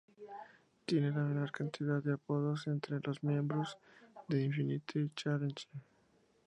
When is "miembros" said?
3.23-3.77